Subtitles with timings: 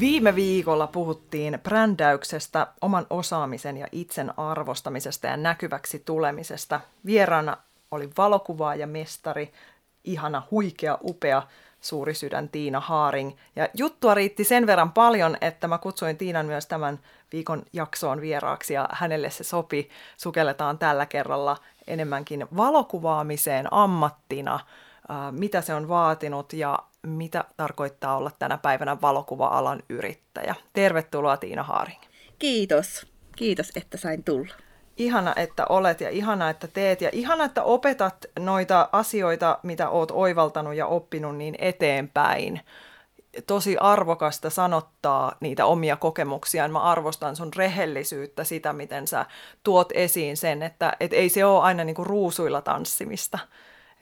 [0.00, 6.80] Viime viikolla puhuttiin brändäyksestä, oman osaamisen ja itsen arvostamisesta ja näkyväksi tulemisesta.
[7.06, 7.56] Vieraana
[7.90, 9.52] oli valokuvaaja mestari,
[10.04, 11.42] ihana, huikea, upea,
[11.80, 13.32] suuri sydän Tiina Haaring.
[13.56, 16.98] Ja juttua riitti sen verran paljon, että mä kutsuin Tiinan myös tämän
[17.32, 19.88] viikon jaksoon vieraaksi ja hänelle se sopi.
[20.16, 21.56] Sukelletaan tällä kerralla
[21.86, 24.60] enemmänkin valokuvaamiseen ammattina,
[25.30, 30.54] mitä se on vaatinut ja mitä tarkoittaa olla tänä päivänä valokuva-alan yrittäjä.
[30.72, 32.02] Tervetuloa Tiina Haaring.
[32.38, 33.06] Kiitos.
[33.36, 34.54] Kiitos, että sain tulla.
[34.96, 40.10] Ihana, että olet ja ihana, että teet ja ihana, että opetat noita asioita, mitä oot
[40.10, 42.60] oivaltanut ja oppinut niin eteenpäin.
[43.46, 46.68] Tosi arvokasta sanottaa niitä omia kokemuksia.
[46.68, 49.26] Mä arvostan sun rehellisyyttä, sitä miten sä
[49.62, 53.38] tuot esiin sen, että et ei se ole aina niinku ruusuilla tanssimista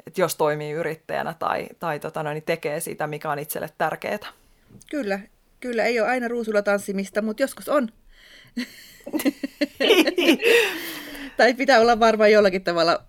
[0.07, 4.19] että jos toimii yrittäjänä tai, tai tota noin, niin tekee sitä, mikä on itselle tärkeää.
[4.91, 5.21] Kyllä,
[5.61, 7.89] kyllä ei ole aina ruusulla tanssimista, mutta joskus on.
[11.37, 13.05] tai pitää olla varmaan jollakin tavalla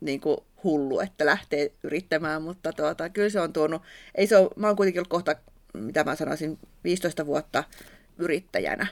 [0.00, 3.82] niin kuin hullu, että lähtee yrittämään, mutta tuota, kyllä se on tuonut,
[4.14, 5.36] ei se ole, mä oon kuitenkin ollut kohta,
[5.74, 7.64] mitä mä sanoisin, 15 vuotta
[8.18, 8.86] yrittäjänä,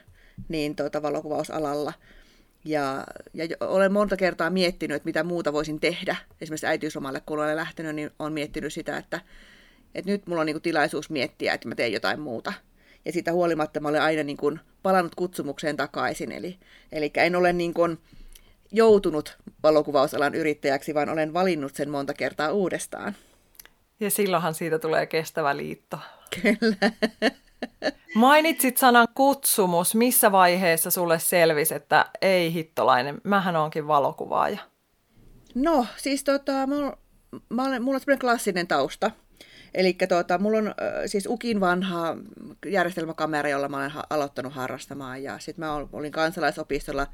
[0.48, 1.92] niin tuota, valokuvausalalla–
[2.68, 6.16] ja, ja olen monta kertaa miettinyt, että mitä muuta voisin tehdä.
[6.40, 9.20] Esimerkiksi äitiyslomalle, kun olen lähtenyt, niin olen miettinyt sitä, että,
[9.94, 12.52] että nyt mulla on niin tilaisuus miettiä, että mä teen jotain muuta.
[13.04, 16.32] Ja siitä huolimatta mä olen aina niin kuin palannut kutsumukseen takaisin.
[16.32, 16.58] Eli,
[16.92, 17.98] eli en ole niin kuin
[18.72, 23.16] joutunut valokuvausalan yrittäjäksi, vaan olen valinnut sen monta kertaa uudestaan.
[24.00, 25.98] Ja silloinhan siitä tulee kestävä liitto.
[26.42, 26.92] Kyllä.
[28.14, 29.94] Mainitsit sanan kutsumus.
[29.94, 34.58] Missä vaiheessa sulle selvisi, että ei hittolainen, mähän onkin valokuvaaja?
[35.54, 36.98] No, siis tota, mulla,
[37.50, 39.10] mulla on semmoinen klassinen tausta.
[39.74, 40.74] Eli tota, mulla on
[41.06, 42.16] siis Ukin vanha
[42.66, 45.22] järjestelmäkamera, jolla mä olen ha- aloittanut harrastamaan.
[45.22, 47.06] Ja sitten mä olin kansalaisopistolla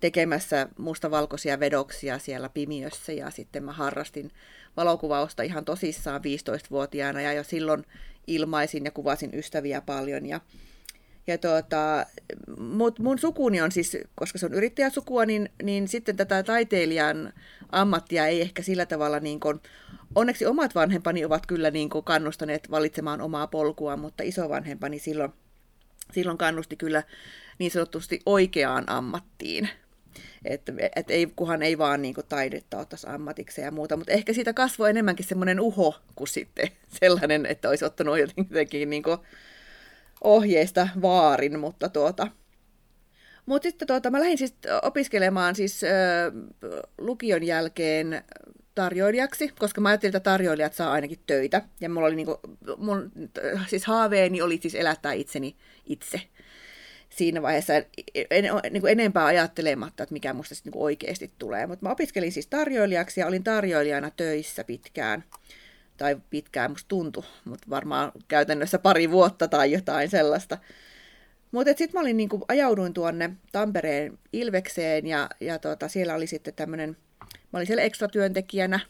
[0.00, 4.30] tekemässä mustavalkoisia vedoksia siellä Pimiössä ja sitten mä harrastin
[4.76, 7.84] valokuvausta ihan tosissaan 15-vuotiaana ja jo silloin
[8.26, 10.26] ilmaisin ja kuvasin ystäviä paljon.
[10.26, 10.40] Ja,
[11.26, 12.06] ja tuota,
[12.58, 17.32] mut mun sukuni on siis, koska se on yrittäjäsukua, niin, niin sitten tätä taiteilijan
[17.72, 19.60] ammattia ei ehkä sillä tavalla niin kuin,
[20.14, 25.32] onneksi omat vanhempani ovat kyllä niin kuin kannustaneet valitsemaan omaa polkua, mutta isovanhempani silloin,
[26.12, 27.02] silloin kannusti kyllä
[27.58, 29.68] niin sanotusti oikeaan ammattiin.
[30.44, 34.32] Että et ei, kuhan ei vaan niin kuin, taidetta ottaisi ammatikseen ja muuta, mutta ehkä
[34.32, 36.68] siitä kasvoi enemmänkin semmoinen uho kuin sitten
[37.00, 39.18] sellainen, että olisi ottanut jotenkin niin kuin,
[40.24, 42.26] ohjeista vaarin, mutta tuota,
[43.46, 45.90] mutta sitten tuota, mä lähdin siis opiskelemaan siis äh,
[46.98, 48.22] lukion jälkeen
[48.74, 51.62] tarjoilijaksi, koska mä ajattelin, että tarjoilijat saa ainakin töitä.
[51.80, 52.40] Ja mulla oli niinku,
[52.76, 53.12] mun,
[53.66, 55.56] siis haaveeni oli siis elättää itseni
[55.86, 56.20] itse
[57.10, 57.84] siinä vaiheessa en,
[58.30, 61.66] en, niin kuin enempää ajattelematta, että mikä musta niin kuin oikeasti tulee.
[61.66, 65.24] Mutta mä opiskelin siis tarjoilijaksi ja olin tarjoilijana töissä pitkään.
[65.96, 70.58] Tai pitkään musta tuntui, mutta varmaan käytännössä pari vuotta tai jotain sellaista.
[71.52, 76.26] Mutta sitten mä olin, niin kuin, ajauduin tuonne Tampereen Ilvekseen ja, ja tota, siellä oli
[76.26, 78.80] sitten tämmöinen, mä olin siellä ekstratyöntekijänä.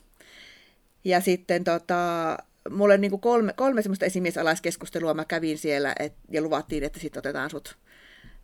[1.05, 2.37] Ja sitten tota,
[2.71, 7.21] mulle niin kuin kolme, kolme semmoista esimiesalaiskeskustelua mä kävin siellä et, ja luvattiin, että sitten
[7.21, 7.77] otetaan sut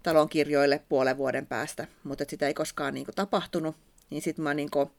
[0.06, 3.76] talon kirjoille puolen vuoden päästä, mutta sitä ei koskaan niin kuin, tapahtunut.
[4.10, 4.90] Niin sit mä niin kuin,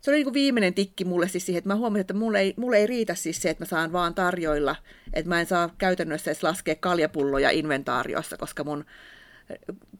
[0.00, 2.54] se oli niin kuin viimeinen tikki mulle siis siihen, että mä huomasin, että mulle ei,
[2.56, 4.76] mulle ei riitä siis se, että mä saan vaan tarjoilla,
[5.12, 8.84] että mä en saa käytännössä edes laskea kaljapulloja inventaariossa, koska mun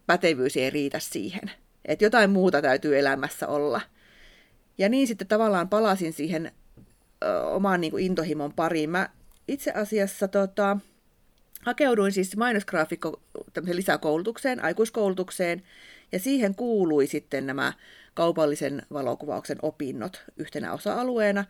[0.06, 1.50] pätevyys ei riitä siihen.
[1.84, 3.80] Että jotain muuta täytyy elämässä olla.
[4.78, 6.52] Ja niin sitten tavallaan palasin siihen
[7.24, 8.90] ö, omaan niin kuin intohimon pariin.
[8.90, 9.08] Mä
[9.48, 10.78] itse asiassa tota,
[11.64, 13.20] Hakeuduin siis mainosgraafikko
[13.72, 15.62] lisäkoulutukseen, aikuiskoulutukseen,
[16.12, 17.72] ja siihen kuului sitten nämä
[18.14, 21.44] kaupallisen valokuvauksen opinnot yhtenä osa-alueena.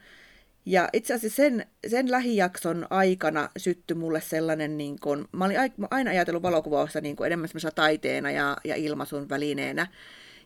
[0.66, 5.56] Ja itse asiassa sen, sen lähijakson aikana syttyi mulle sellainen, niin kun, mä olin
[5.90, 9.86] aina ajatellut valokuvausta niin enemmän taiteena ja, ja ilmaisun välineenä.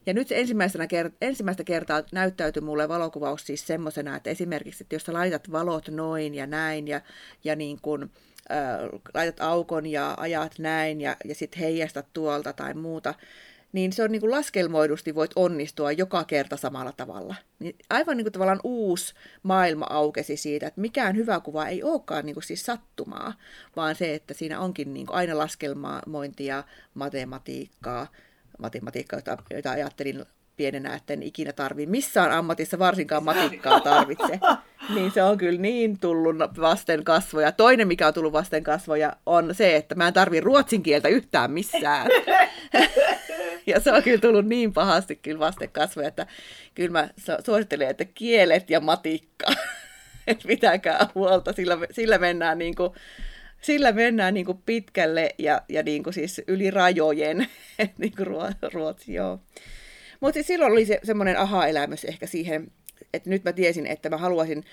[0.06, 4.94] Ja nyt se ensimmäisenä kert- ensimmäistä kertaa näyttäytyi mulle valokuvaus siis semmoisena, että esimerkiksi, että
[4.94, 7.00] jos sä laitat valot noin ja näin ja,
[7.44, 8.10] ja niin kuin,
[8.50, 13.14] äh, laitat aukon ja ajat näin ja, ja sitten heijastat tuolta tai muuta,
[13.72, 17.34] niin se on niin kuin laskelmoidusti voit onnistua joka kerta samalla tavalla.
[17.58, 22.26] Niin aivan niin kuin tavallaan uusi maailma aukesi siitä, että mikään hyvä kuva ei olekaan
[22.26, 23.34] niin kuin siis sattumaa,
[23.76, 26.64] vaan se, että siinä onkin niin kuin aina laskelmointia,
[26.94, 28.06] matematiikkaa,
[28.58, 30.24] matematiikkaa, jota, jota ajattelin
[30.58, 34.40] pienenä, että en ikinä tarvi missään ammatissa varsinkaan matikkaa tarvitse.
[34.94, 37.52] Niin se on kyllä niin tullut vasten kasvoja.
[37.52, 41.50] Toinen, mikä on tullut vasten kasvoja, on se, että mä en tarvi ruotsin kieltä yhtään
[41.50, 42.06] missään.
[43.66, 46.26] ja se on kyllä tullut niin pahasti kyllä vasten kasvoja, että
[46.74, 47.08] kyllä mä
[47.44, 49.46] suosittelen, että kielet ja matikka,
[50.26, 52.92] että pitäkää huolta, sillä, sillä mennään niin kuin,
[53.60, 57.46] sillä mennään niin kuin pitkälle ja, ja niin kuin siis yli rajojen,
[57.98, 58.26] niin kuin
[58.72, 59.40] ruotsi, joo.
[60.20, 62.70] Mutta siis silloin oli se, semmoinen aha-elämys ehkä siihen,
[63.14, 64.64] että nyt mä tiesin, että mä haluaisin.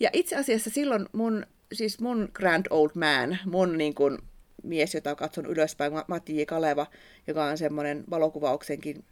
[0.00, 4.18] Ja itse asiassa silloin mun, siis mun grand old man, mun niin kuin
[4.62, 6.42] mies, jota katson ylöspäin, Matti J.
[6.42, 6.86] Kaleva,
[7.26, 9.04] joka on semmoinen valokuvauksenkin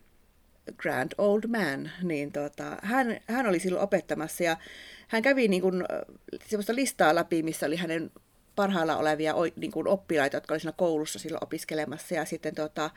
[0.76, 4.56] grand old man, niin tota, hän, hän oli silloin opettamassa ja
[5.08, 5.84] hän kävi niin kuin,
[6.46, 8.10] semmoista listaa läpi, missä oli hänen
[8.56, 12.90] parhailla olevia niin kuin oppilaita, jotka oli siinä koulussa silloin opiskelemassa ja sitten tota,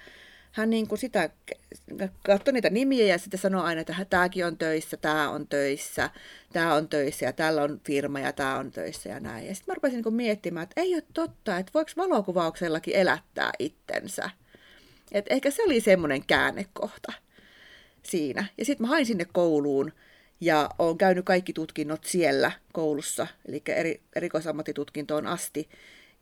[0.55, 1.29] hän niin kuin sitä
[2.25, 6.09] katsoi niitä nimiä ja sitten sanoi aina, että tämäkin on töissä, tämä on töissä,
[6.53, 9.47] tämä on töissä ja tällä on firma ja tämä on töissä ja näin.
[9.47, 13.51] Ja sitten mä rupesin niin kuin miettimään, että ei ole totta, että voiko valokuvauksellakin elättää
[13.59, 14.29] itsensä.
[15.11, 17.13] Että ehkä se oli semmoinen käännekohta
[18.03, 18.45] siinä.
[18.57, 19.91] Ja sitten mä hain sinne kouluun
[20.41, 25.69] ja olen käynyt kaikki tutkinnot siellä koulussa, eli eri, erikoisammattitutkintoon asti.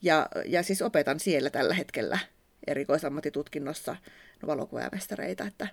[0.02, 2.20] Ja, ja siis opetan siellä tällä hetkellä
[2.68, 3.96] erikoisammattitutkinnossa
[4.48, 5.68] valokuvamestareita, että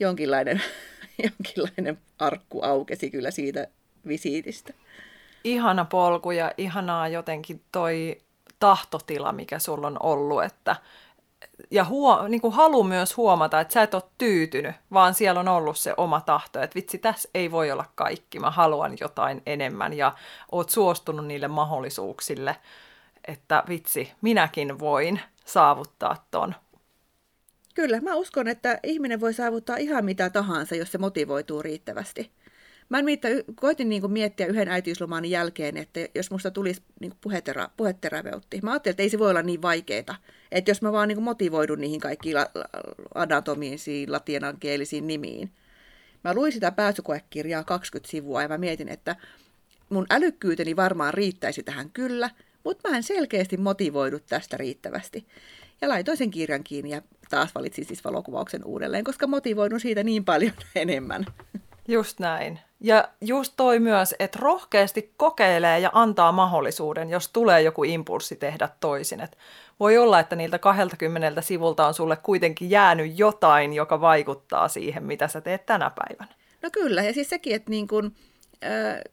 [0.00, 0.62] jonkinlainen,
[1.24, 3.66] jonkinlainen arkku aukesi kyllä siitä
[4.08, 4.72] visiitistä.
[5.44, 8.20] Ihana polku ja ihanaa jotenkin toi
[8.58, 10.76] tahtotila, mikä sulla on ollut, että
[11.70, 15.48] ja huo, niin kuin halu myös huomata, että sä et ole tyytynyt, vaan siellä on
[15.48, 19.92] ollut se oma tahto, että vitsi, tässä ei voi olla kaikki, mä haluan jotain enemmän
[19.92, 20.12] ja
[20.52, 22.56] oot suostunut niille mahdollisuuksille,
[23.28, 26.54] että vitsi, minäkin voin saavuttaa ton.
[27.74, 32.30] Kyllä, mä uskon, että ihminen voi saavuttaa ihan mitä tahansa, jos se motivoituu riittävästi.
[32.88, 38.60] Mä niitä, koitin niin miettiä yhden äitiysloman jälkeen, että jos musta tulisi niin puhetera, puheterapeutti.
[38.62, 40.16] Mä ajattelin, että ei se voi olla niin vaikeaa.
[40.52, 42.46] Että jos mä vaan niin motivoidun niihin kaikkiin la,
[43.14, 45.52] anatomisiin, latinankielisiin nimiin.
[46.24, 49.16] Mä luin sitä pääsykoekirjaa 20 sivua ja mä mietin, että
[49.88, 52.30] mun älykkyyteni varmaan riittäisi tähän kyllä–
[52.64, 55.26] mutta mä en selkeästi motivoidu tästä riittävästi.
[55.80, 60.24] Ja laitoin sen kirjan kiinni ja taas valitsin siis valokuvauksen uudelleen, koska motivoidun siitä niin
[60.24, 61.26] paljon enemmän.
[61.88, 62.60] Just näin.
[62.80, 68.68] Ja just toi myös, että rohkeasti kokeilee ja antaa mahdollisuuden, jos tulee joku impulssi tehdä
[68.80, 69.20] toisin.
[69.20, 69.38] Et
[69.80, 75.28] voi olla, että niiltä 20 sivulta on sulle kuitenkin jäänyt jotain, joka vaikuttaa siihen, mitä
[75.28, 76.34] sä teet tänä päivänä.
[76.62, 78.12] No kyllä, ja siis sekin, että niin kun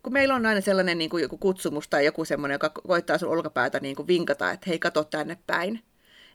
[0.04, 3.30] kun meillä on aina sellainen niin kuin joku kutsumus tai joku semmoinen, joka koittaa sun
[3.30, 5.84] olkapäätä niin kuin vinkata, että hei, kato tänne päin.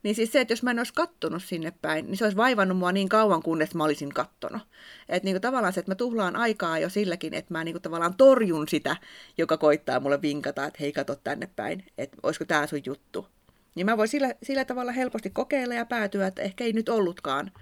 [0.03, 2.79] Niin siis se, että jos mä en olisi kattonut sinne päin, niin se olisi vaivannut
[2.79, 4.62] mua niin kauan, kunnes mä olisin kattonut.
[5.09, 7.83] Että niin kuin tavallaan se, että mä tuhlaan aikaa jo silläkin, että mä niin kuin
[7.83, 8.97] tavallaan torjun sitä,
[9.39, 13.27] joka koittaa mulle vinkata, että hei, kato tänne päin, että olisiko tämä sun juttu.
[13.75, 17.52] Niin mä voin sillä, sillä tavalla helposti kokeilla ja päätyä, että ehkä ei nyt ollutkaan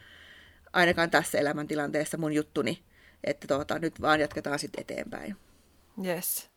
[0.72, 2.82] ainakaan tässä elämäntilanteessa mun juttuni
[3.24, 5.36] että tuota, nyt vaan jatketaan sitten eteenpäin.
[6.04, 6.48] Yes.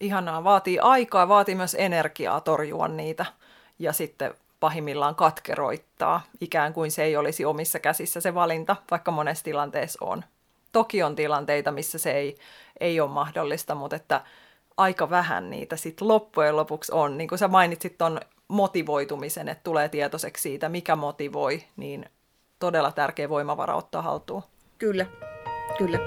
[0.00, 0.44] Ihanaa.
[0.44, 3.26] Vaatii aikaa, vaatii myös energiaa torjua niitä
[3.78, 9.44] ja sitten pahimmillaan katkeroittaa, ikään kuin se ei olisi omissa käsissä se valinta, vaikka monessa
[9.44, 10.24] tilanteessa on.
[10.72, 12.36] Toki on tilanteita, missä se ei,
[12.80, 14.20] ei ole mahdollista, mutta että
[14.76, 17.18] aika vähän niitä sitten loppujen lopuksi on.
[17.18, 22.10] Niin kuin sä mainitsit tuon motivoitumisen, että tulee tietoiseksi siitä, mikä motivoi, niin
[22.58, 24.42] todella tärkeä voimavara ottaa haltuun.
[24.78, 25.06] Kyllä.
[25.78, 25.98] Kyllä.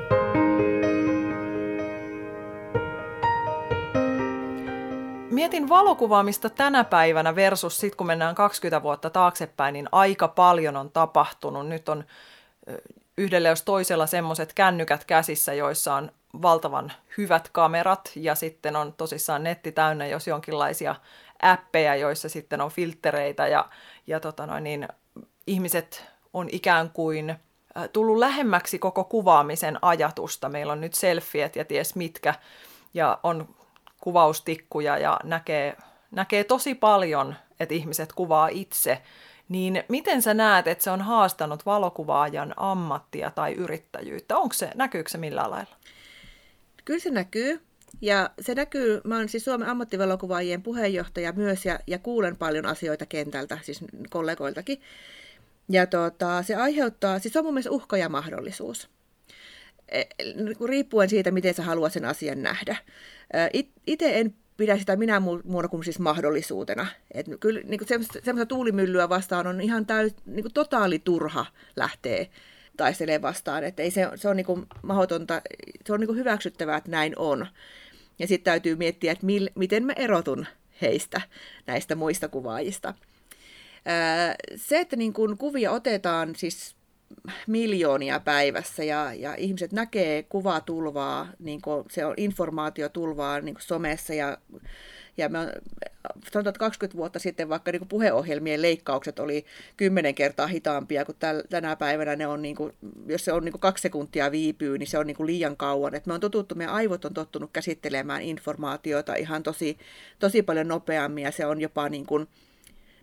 [5.32, 10.92] Mietin valokuvaamista tänä päivänä versus sitten kun mennään 20 vuotta taaksepäin, niin aika paljon on
[10.92, 11.68] tapahtunut.
[11.68, 12.04] Nyt on
[13.18, 19.44] yhdelle jos toisella semmoiset kännykät käsissä, joissa on valtavan hyvät kamerat ja sitten on tosissaan
[19.44, 20.96] netti täynnä, jos jonkinlaisia
[21.42, 23.70] appeja, joissa sitten on filtreitä ja,
[24.08, 24.88] ja tota noin, niin
[25.48, 27.36] ihmiset on ikään kuin–
[27.94, 30.50] tullut lähemmäksi koko kuvaamisen ajatusta.
[30.50, 32.34] Meillä on nyt selfiet ja ties mitkä,
[32.94, 33.56] ja on
[34.02, 35.78] kuvaustikkuja ja näkee,
[36.12, 39.02] näkee tosi paljon, että ihmiset kuvaa itse
[39.50, 44.38] Niin miten sä näet, että se on haastanut valokuvaajan ammattia tai yrittäjyyttä?
[44.38, 45.76] Onko se, näkyykö se millään lailla?
[46.86, 47.62] Kyllä se näkyy.
[48.02, 53.06] Ja se näkyy, mä olen siis Suomen ammattivalokuvaajien puheenjohtaja myös ja, ja kuulen paljon asioita
[53.06, 53.80] kentältä, siis
[54.10, 54.82] kollegoiltakin.
[55.70, 58.90] Ja tota, se aiheuttaa, siis se on mun mielestä uhka ja mahdollisuus.
[59.90, 60.04] E,
[60.36, 62.76] niinku riippuen siitä, miten sä haluat sen asian nähdä.
[63.88, 66.88] Itse en pidä sitä minä muuna kuin siis mahdollisuutena.
[67.14, 71.46] Et kyllä niin kuin semmoista tuulimyllyä vastaan on ihan täys, niin kuin totaali turha
[71.76, 72.26] lähteä
[72.78, 73.64] taistelee vastaan.
[73.64, 75.42] Että ei se, se on niin kuin mahdotonta,
[75.86, 77.48] se on niin kuin hyväksyttävää, että näin on.
[78.20, 80.46] Ja sitten täytyy miettiä, että mil, miten mä erotun
[80.82, 81.22] heistä,
[81.68, 82.94] näistä muista kuvaajista.
[84.56, 86.76] Se, että niin kuin kuvia otetaan siis
[87.48, 94.14] miljoonia päivässä ja, ja ihmiset näkee kuvatulvaa, niin kuin se on informaatiotulvaa niin kuin somessa
[94.14, 94.38] ja
[95.18, 95.48] ja me on,
[96.32, 99.46] sanotaan, että 20 vuotta sitten vaikka niin puheohjelmien leikkaukset oli
[99.78, 102.74] kymmenen kertaa hitaampia kuin täl, tänä päivänä ne on, niin kuin,
[103.06, 105.96] jos se on niin kuin kaksi sekuntia viipyy, niin se on niin kuin liian kauan.
[105.96, 109.78] Et me on totuttu, meidän aivot on tottunut käsittelemään informaatiota ihan tosi,
[110.20, 112.28] tosi paljon nopeammin ja se on jopa niin kuin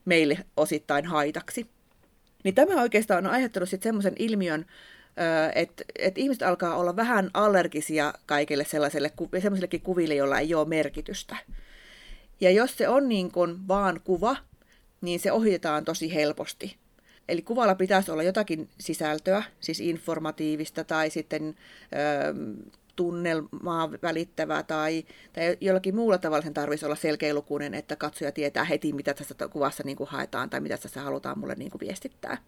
[0.04, 1.66] meille osittain haitaksi.
[2.44, 4.66] Niin tämä oikeastaan on aiheuttanut sitten semmoisen ilmiön,
[5.54, 11.37] että et ihmiset alkaa olla vähän allergisia kaikille sellaiselle, sellaisillekin kuville, joilla ei ole merkitystä.
[12.40, 14.37] Ja jos se on niin kuin vaan kuva,
[15.00, 16.76] niin se ohitetaan tosi helposti.
[17.28, 21.54] Eli kuvalla pitäisi olla jotakin sisältöä, siis informatiivista tai sitten
[22.96, 28.92] tunnelmaa välittävää tai, tai jollakin muulla tavalla sen tarvitsisi olla selkeälukuinen, että katsoja tietää heti,
[28.92, 32.38] mitä tässä kuvassa niin kuin haetaan tai mitä tässä halutaan mulle niin kuin viestittää.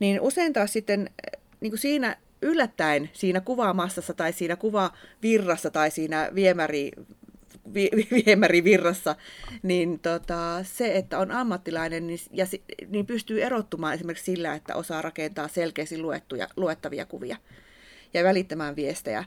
[0.00, 1.10] Niin usein taas sitten
[1.60, 6.90] niin kuin siinä yllättäen siinä kuvaamassassa tai siinä kuvavirrassa tai siinä viemäri
[8.26, 9.16] viemärivirrassa,
[9.62, 12.46] niin tota, se, että on ammattilainen, niin, ja,
[12.88, 17.36] niin pystyy erottumaan esimerkiksi sillä, että osaa rakentaa selkeästi luettuja, luettavia kuvia
[18.14, 19.24] ja välittämään viestejä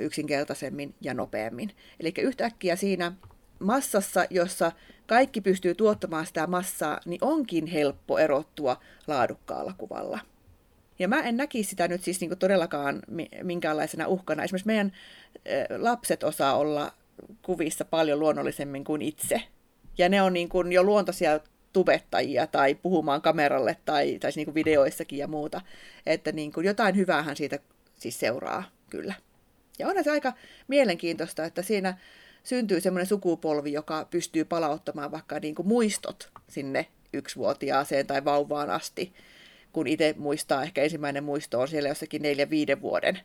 [0.00, 1.72] yksinkertaisemmin ja nopeammin.
[2.00, 3.12] Eli yhtäkkiä siinä
[3.58, 4.72] massassa, jossa
[5.06, 10.20] kaikki pystyy tuottamaan sitä massaa, niin onkin helppo erottua laadukkaalla kuvalla.
[10.98, 13.02] Ja mä en näkisi sitä nyt siis niin todellakaan
[13.42, 14.44] minkäänlaisena uhkana.
[14.44, 14.92] Esimerkiksi meidän
[15.78, 16.92] lapset osaa olla
[17.42, 19.42] kuvissa paljon luonnollisemmin kuin itse.
[19.98, 21.40] Ja ne on niin kuin jo luontaisia
[21.72, 25.60] tubettajia tai puhumaan kameralle tai, tai niin kuin videoissakin ja muuta.
[26.06, 27.58] Että niin kuin jotain hyväähän siitä
[27.96, 29.14] siis seuraa kyllä.
[29.78, 30.32] Ja on se aika
[30.68, 31.98] mielenkiintoista, että siinä
[32.44, 39.14] syntyy semmoinen sukupolvi, joka pystyy palauttamaan vaikka niin kuin muistot sinne yksivuotiaaseen tai vauvaan asti,
[39.72, 43.20] kun itse muistaa, ehkä ensimmäinen muisto on siellä jossakin neljä viiden vuoden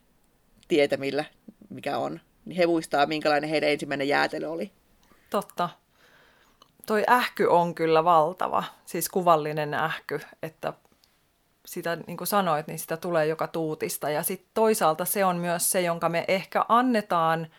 [0.67, 1.25] tietämillä,
[1.69, 4.71] mikä on niin he muistaa, minkälainen heidän ensimmäinen jäätelö oli.
[5.29, 5.69] Totta.
[6.85, 10.73] Toi ähky on kyllä valtava, siis kuvallinen ähky, että
[11.71, 14.09] sitä, niin kuin sanoit, niin sitä tulee joka tuutista.
[14.09, 17.47] Ja sitten toisaalta se on myös se, jonka me ehkä annetaan–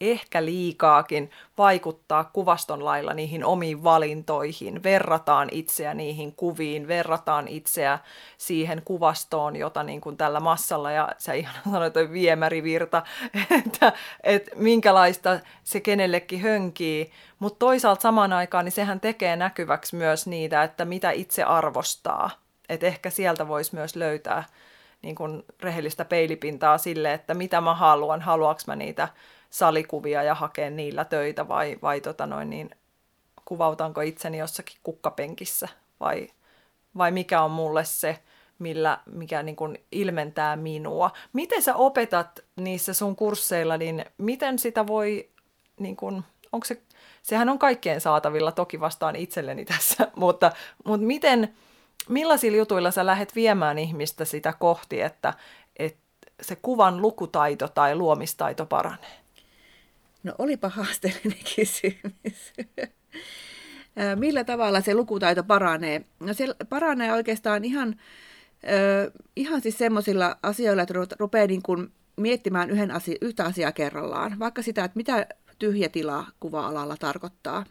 [0.00, 4.82] ehkä liikaakin vaikuttaa kuvaston lailla niihin omiin valintoihin.
[4.82, 7.98] Verrataan itseä niihin kuviin, verrataan itseä
[8.38, 13.02] siihen kuvastoon, jota niin kuin tällä massalla, ja sä ihan sanoit toi viemärivirta,
[13.64, 13.92] että,
[14.22, 17.10] että minkälaista se kenellekin hönkii.
[17.38, 22.45] Mutta toisaalta samaan aikaan niin sehän tekee näkyväksi myös niitä, että mitä itse arvostaa.
[22.68, 24.44] Että ehkä sieltä voisi myös löytää
[25.02, 29.08] niin kuin rehellistä peilipintaa sille, että mitä mä haluan, haluanko mä niitä
[29.50, 32.70] salikuvia ja hakea niillä töitä vai, vai tota noin, niin,
[33.44, 35.68] kuvautanko itseni jossakin kukkapenkissä
[36.00, 36.28] vai,
[36.96, 38.18] vai mikä on mulle se,
[38.58, 41.10] millä, mikä niin kuin ilmentää minua.
[41.32, 45.28] Miten sä opetat niissä sun kursseilla, niin miten sitä voi,
[45.80, 46.82] niin kuin, onko se,
[47.22, 50.52] sehän on kaikkien saatavilla, toki vastaan itselleni tässä, mutta,
[50.84, 51.54] mutta miten,
[52.08, 55.34] millaisilla jutuilla sä lähdet viemään ihmistä sitä kohti, että,
[55.76, 56.00] että
[56.42, 59.20] se kuvan lukutaito tai luomistaito paranee?
[60.22, 62.52] No olipa haasteellinen kysymys.
[64.14, 66.04] Millä tavalla se lukutaito paranee?
[66.20, 67.96] No se paranee oikeastaan ihan,
[69.36, 74.38] ihan siis semmoisilla asioilla, että rupeaa niin kuin miettimään yhden asia, yhtä asiaa kerrallaan.
[74.38, 75.26] Vaikka sitä, että mitä
[75.58, 77.64] tyhjä tila kuva-alalla tarkoittaa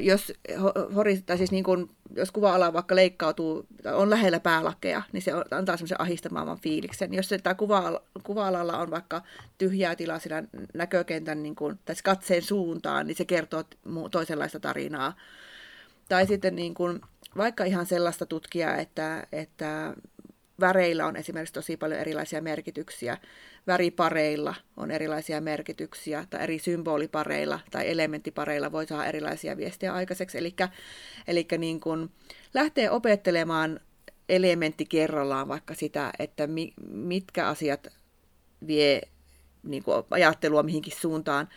[0.00, 0.32] jos,
[1.26, 6.00] tai siis niin kun, jos kuva-ala vaikka leikkautuu, on lähellä päälakea, niin se antaa semmoisen
[6.00, 7.14] ahistamaavan fiiliksen.
[7.14, 9.22] Jos se tämä kuva, kuva-alalla on vaikka
[9.58, 13.64] tyhjää tilaa siinä näkökentän niin kun, tai katseen suuntaan, niin se kertoo
[14.10, 15.16] toisenlaista tarinaa.
[16.08, 17.00] Tai sitten niin kun,
[17.36, 19.94] vaikka ihan sellaista tutkijaa, että, että
[20.60, 23.18] väreillä on esimerkiksi tosi paljon erilaisia merkityksiä.
[23.66, 30.38] Väripareilla on erilaisia merkityksiä, tai eri symbolipareilla tai elementtipareilla voi saada erilaisia viestiä aikaiseksi.
[31.26, 32.10] Eli niin kun
[32.54, 33.80] lähtee opettelemaan
[34.28, 37.88] elementti kerrallaan vaikka sitä, että mi, mitkä asiat
[38.66, 39.00] vie
[39.62, 41.48] niin kuin ajattelua mihinkin suuntaan.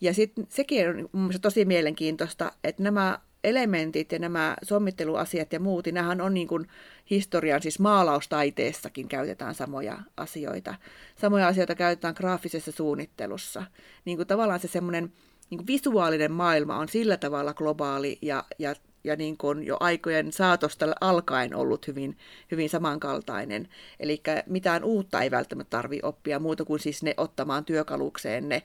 [0.00, 5.84] Ja sitten sekin on mun tosi mielenkiintoista, että nämä elementit ja nämä sommitteluasiat ja muut,
[5.84, 6.68] niin nämähän on niin kuin
[7.10, 10.74] historian, siis maalaustaiteessakin käytetään samoja asioita.
[11.20, 13.64] Samoja asioita käytetään graafisessa suunnittelussa.
[14.04, 15.12] Niin kuin tavallaan se semmoinen
[15.50, 18.74] niin kuin visuaalinen maailma on sillä tavalla globaali ja, ja,
[19.04, 22.18] ja niin kuin jo aikojen saatosta alkaen ollut hyvin,
[22.50, 23.68] hyvin samankaltainen.
[24.00, 28.62] Eli mitään uutta ei välttämättä tarvitse oppia muuta kuin siis ne ottamaan työkalukseen ne,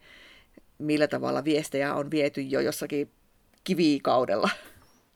[0.78, 3.12] millä tavalla viestejä on viety jo jossakin
[3.63, 4.50] kivikaudella.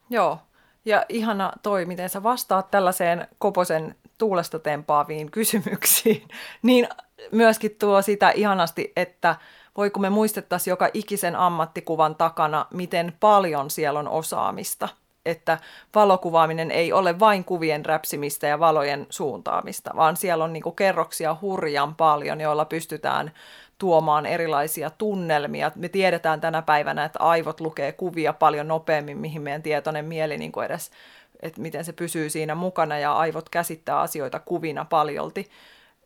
[0.10, 0.40] Joo,
[0.86, 6.28] ja ihana toi, miten sä vastaat tällaiseen Koposen tuulesta tempaaviin kysymyksiin,
[6.62, 6.88] niin
[7.32, 9.36] myöskin tuo sitä ihanasti, että
[9.78, 14.90] voi kun me muistettaisiin joka ikisen ammattikuvan takana, miten paljon siellä on osaamista.
[15.26, 15.58] Että
[15.96, 21.96] valokuvaaminen ei ole vain kuvien räpsimistä ja valojen suuntaamista, vaan siellä on niinku kerroksia hurjan
[21.96, 23.32] paljon, joilla pystytään
[23.78, 25.72] tuomaan erilaisia tunnelmia.
[25.76, 30.52] Me tiedetään tänä päivänä, että aivot lukee kuvia paljon nopeammin, mihin meidän tietoinen mieli niin
[30.52, 30.92] kuin edes,
[31.40, 35.50] että miten se pysyy siinä mukana ja aivot käsittää asioita kuvina paljolti.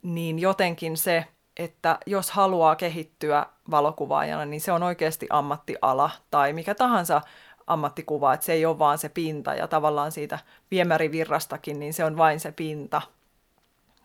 [0.04, 1.26] Niin jotenkin se,
[1.58, 7.22] että jos haluaa kehittyä valokuvaajana, niin se on oikeasti ammattiala tai mikä tahansa
[7.68, 10.40] ammattikuva, että se ei ole vaan se pinta ja tavallaan siitä
[10.72, 13.02] viemärivirrastakin, niin se on vain se pinta–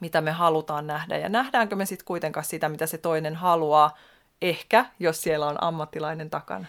[0.04, 1.18] mitä me halutaan nähdä.
[1.18, 3.98] Ja nähdäänkö me sitten kuitenkaan sitä, mitä se toinen haluaa,
[4.42, 6.66] ehkä, jos siellä on ammattilainen takana.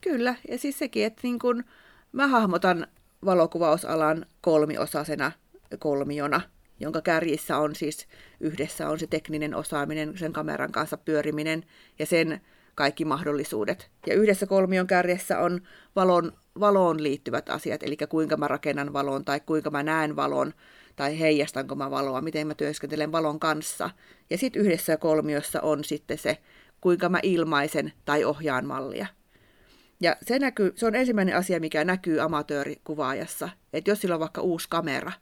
[0.00, 1.64] Kyllä, ja siis sekin, että niin kun
[2.12, 2.86] mä hahmotan
[3.24, 5.32] valokuvausalan kolmiosaisena
[5.78, 6.40] kolmiona,
[6.80, 8.06] jonka kärjissä on siis
[8.40, 11.64] yhdessä on se tekninen osaaminen, sen kameran kanssa pyöriminen
[11.98, 12.40] ja sen
[12.74, 13.90] kaikki mahdollisuudet.
[14.06, 15.60] Ja yhdessä kolmion kärjessä on
[15.96, 20.52] valon, valoon liittyvät asiat, eli kuinka mä rakennan valon tai kuinka mä näen valon
[20.96, 23.90] tai heijastanko mä valoa, miten mä työskentelen valon kanssa.
[24.30, 26.38] Ja sitten yhdessä kolmiossa on sitten se,
[26.80, 29.06] kuinka mä ilmaisen tai ohjaan mallia.
[30.00, 34.40] Ja se, näkyy, se on ensimmäinen asia, mikä näkyy amatöörikuvaajassa, että jos sillä on vaikka
[34.40, 35.12] uusi kamera,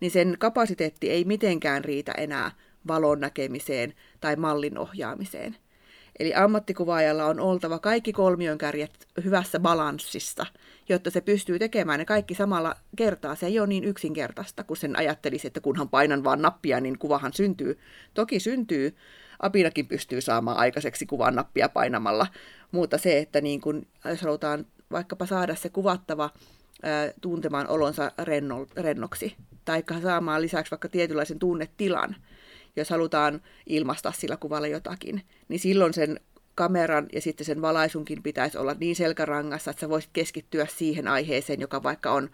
[0.00, 2.50] niin sen kapasiteetti ei mitenkään riitä enää
[2.86, 5.56] valon näkemiseen tai mallin ohjaamiseen–
[6.20, 10.46] Eli ammattikuvaajalla on oltava kaikki kolmion kärjet hyvässä balanssissa,
[10.88, 13.34] jotta se pystyy tekemään ne kaikki samalla kertaa.
[13.34, 17.32] Se ei ole niin yksinkertaista, kun sen ajattelisi, että kunhan painan vaan nappia, niin kuvahan
[17.32, 17.78] syntyy.
[18.14, 18.96] Toki syntyy,
[19.38, 22.26] apinakin pystyy saamaan aikaiseksi kuvan nappia painamalla,
[22.72, 26.30] mutta se, että niin kun, jos halutaan vaikkapa saada se kuvattava
[26.82, 32.16] ää, tuntemaan olonsa renno, rennoksi, tai saamaan lisäksi vaikka tietynlaisen tunnetilan,
[32.76, 36.20] jos halutaan ilmaista sillä kuvalla jotakin, niin silloin sen
[36.54, 41.60] kameran ja sitten sen valaisunkin pitäisi olla niin selkärangassa, että sä voisit keskittyä siihen aiheeseen,
[41.60, 42.30] joka vaikka on,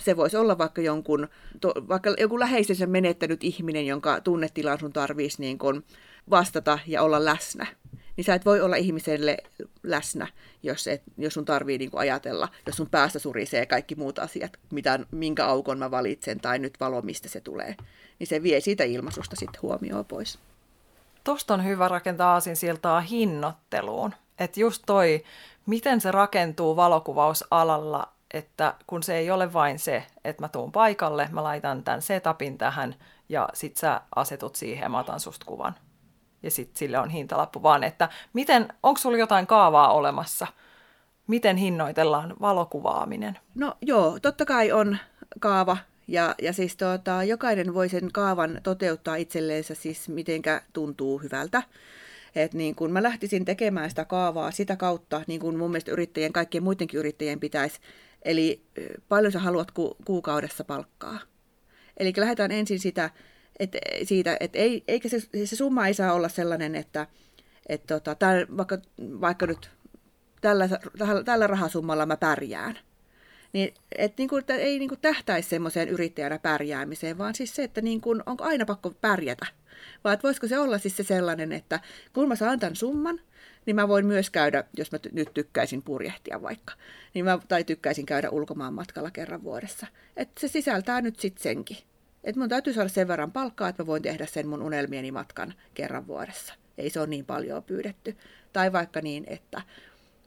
[0.00, 1.28] se voisi olla vaikka jonkun,
[1.60, 5.84] to, vaikka joku läheisensä menettänyt ihminen, jonka tunnetilan sun tarvitsisi niin kun
[6.30, 7.66] vastata ja olla läsnä.
[8.16, 9.36] Niin sä et voi olla ihmiselle
[9.82, 10.26] läsnä,
[10.62, 15.00] jos, et, jos sun tarvii niin ajatella, jos sun päässä surisee kaikki muut asiat, mitä,
[15.10, 17.76] minkä aukon mä valitsen tai nyt valo, mistä se tulee
[18.18, 20.38] niin se vie siitä ilmaisusta sitten huomioon pois.
[21.24, 24.14] Tuosta on hyvä rakentaa siltaa hinnoitteluun.
[24.38, 25.24] Että just toi,
[25.66, 31.28] miten se rakentuu valokuvausalalla, että kun se ei ole vain se, että mä tuun paikalle,
[31.32, 32.94] mä laitan tämän setupin tähän
[33.28, 35.74] ja sit sä asetut siihen ja mä otan susta kuvan.
[36.42, 40.46] Ja sitten sille on hintalappu, vaan että miten, onko sulla jotain kaavaa olemassa?
[41.26, 43.38] Miten hinnoitellaan valokuvaaminen?
[43.54, 44.98] No joo, totta kai on
[45.40, 45.76] kaava
[46.08, 51.62] ja, ja siis tuota, jokainen voi sen kaavan toteuttaa itselleensä siis mitenkä tuntuu hyvältä.
[52.34, 56.32] Et niin kun mä lähtisin tekemään sitä kaavaa sitä kautta, niin kuin mun mielestä yrittäjien,
[56.32, 57.80] kaikkien muidenkin yrittäjien pitäisi,
[58.22, 58.62] eli
[59.08, 61.18] paljon sä haluat ku, kuukaudessa palkkaa.
[61.96, 63.10] Eli lähdetään ensin sitä,
[63.58, 67.06] et, siitä, että ei, eikä se, se summa ei saa olla sellainen, että
[67.66, 69.70] et tota, tämän, vaikka, vaikka nyt
[70.40, 70.68] tällä,
[71.24, 72.78] tällä rahasummalla mä pärjään–
[73.54, 77.64] niin, et niin kuin, että ei niin kuin tähtäisi semmoiseen yrittäjänä pärjäämiseen, vaan siis se,
[77.64, 79.46] että niin kuin, onko aina pakko pärjätä.
[80.04, 81.80] Vaan voisiko se olla siis se sellainen, että
[82.12, 83.20] kun mä saan tämän summan,
[83.66, 86.74] niin mä voin myös käydä, jos mä nyt tykkäisin purjehtia vaikka,
[87.14, 89.86] niin mä, tai tykkäisin käydä ulkomaan matkalla kerran vuodessa.
[90.16, 91.76] Että se sisältää nyt sitten senkin.
[92.24, 95.54] Että mun täytyy saada sen verran palkkaa, että mä voin tehdä sen mun unelmieni matkan
[95.74, 96.54] kerran vuodessa.
[96.78, 98.16] Ei se ole niin paljon pyydetty.
[98.52, 99.62] Tai vaikka niin, että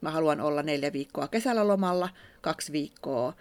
[0.00, 2.08] Mä haluan olla neljä viikkoa kesällä lomalla,
[2.40, 3.32] kaksi viikkoa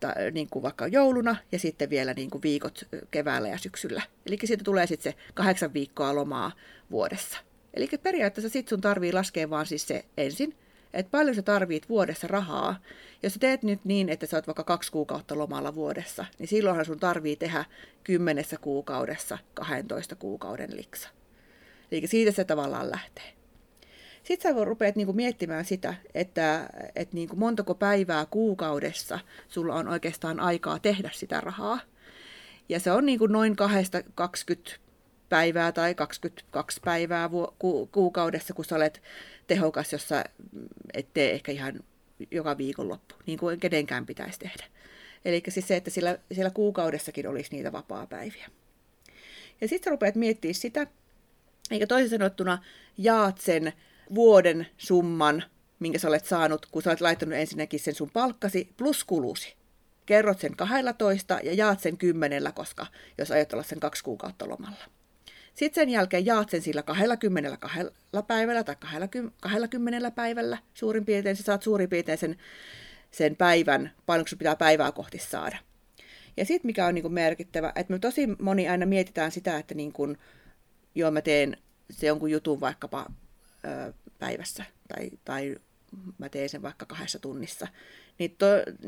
[0.00, 4.02] ta, niin kuin vaikka jouluna ja sitten vielä niin kuin viikot keväällä ja syksyllä.
[4.26, 6.52] Eli siitä tulee sitten se kahdeksan viikkoa lomaa
[6.90, 7.38] vuodessa.
[7.74, 10.56] Eli periaatteessa sit sun tarvii laskea vaan siis se ensin,
[10.94, 12.80] että paljon sä tarvit vuodessa rahaa.
[13.22, 16.84] Jos sä teet nyt niin, että sä oot vaikka kaksi kuukautta lomalla vuodessa, niin silloinhan
[16.84, 17.64] sun tarvii tehdä
[18.04, 21.08] kymmenessä kuukaudessa 12 kuukauden liksa.
[21.92, 23.35] Eli siitä se tavallaan lähtee.
[24.26, 30.40] Sitten sä rupeat niinku miettimään sitä, että, että niinku montako päivää kuukaudessa sulla on oikeastaan
[30.40, 31.80] aikaa tehdä sitä rahaa.
[32.68, 33.56] Ja se on niinku noin
[34.14, 34.76] 20
[35.28, 39.02] päivää tai 22 päivää ku- kuukaudessa, kun sä olet
[39.46, 40.24] tehokas, jossa
[40.94, 41.80] et tee ehkä ihan
[42.30, 44.64] joka viikonloppu, niin kuin kenenkään pitäisi tehdä.
[45.24, 48.48] Eli siis se, että siellä, siellä kuukaudessakin olisi niitä vapaa-päiviä.
[49.60, 50.86] Ja sitten sä rupeat miettimään sitä,
[51.70, 52.58] eikä toisin sanottuna
[52.98, 53.72] jaat sen
[54.14, 55.44] vuoden summan,
[55.78, 59.56] minkä sä olet saanut, kun sä olet laittanut ensinnäkin sen sun palkkasi plus kulusi.
[60.06, 62.86] Kerrot sen 12 ja jaat sen kymmenellä, koska
[63.18, 64.84] jos aiot olla sen kaksi kuukautta lomalla.
[65.54, 67.78] Sitten sen jälkeen jaat sen sillä 22
[68.26, 68.76] päivällä tai
[69.40, 71.36] 20 päivällä suurin piirtein.
[71.36, 72.36] Sä saat suurin piirtein sen,
[73.10, 75.58] sen päivän, paljonko sun pitää päivää kohti saada.
[76.36, 79.92] Ja sitten mikä on niin merkittävä, että me tosi moni aina mietitään sitä, että niin
[79.92, 80.18] kuin,
[80.94, 81.56] joo mä teen
[81.90, 83.06] se jonkun jutun vaikkapa
[84.18, 85.56] päivässä tai, tai
[86.18, 87.68] mä teen sen vaikka kahdessa tunnissa,
[88.18, 88.46] niin to,